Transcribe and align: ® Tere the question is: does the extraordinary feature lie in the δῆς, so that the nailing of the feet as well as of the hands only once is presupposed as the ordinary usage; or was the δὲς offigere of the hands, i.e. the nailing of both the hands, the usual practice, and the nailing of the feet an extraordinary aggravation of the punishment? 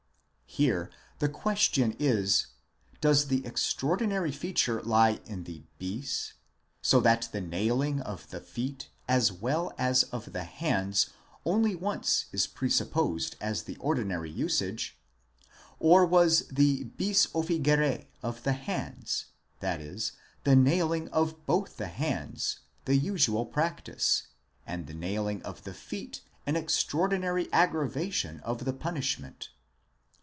® 0.51 0.57
Tere 0.57 0.89
the 1.19 1.29
question 1.29 1.95
is: 1.97 2.47
does 2.99 3.27
the 3.27 3.45
extraordinary 3.45 4.33
feature 4.33 4.81
lie 4.83 5.21
in 5.23 5.45
the 5.45 5.63
δῆς, 5.79 6.33
so 6.81 6.99
that 6.99 7.29
the 7.31 7.39
nailing 7.39 8.01
of 8.01 8.29
the 8.31 8.41
feet 8.41 8.89
as 9.07 9.31
well 9.31 9.71
as 9.77 10.03
of 10.03 10.33
the 10.33 10.43
hands 10.43 11.11
only 11.45 11.73
once 11.73 12.25
is 12.33 12.47
presupposed 12.47 13.37
as 13.39 13.63
the 13.63 13.77
ordinary 13.77 14.29
usage; 14.29 14.99
or 15.79 16.05
was 16.05 16.45
the 16.49 16.83
δὲς 16.97 17.29
offigere 17.33 18.07
of 18.21 18.43
the 18.43 18.51
hands, 18.53 19.27
i.e. 19.61 19.97
the 20.43 20.55
nailing 20.57 21.07
of 21.11 21.45
both 21.45 21.77
the 21.77 21.87
hands, 21.87 22.59
the 22.83 22.97
usual 22.97 23.45
practice, 23.45 24.27
and 24.67 24.87
the 24.87 24.93
nailing 24.93 25.41
of 25.43 25.63
the 25.63 25.73
feet 25.73 26.19
an 26.45 26.57
extraordinary 26.57 27.47
aggravation 27.53 28.41
of 28.41 28.65
the 28.65 28.73
punishment? 28.73 29.51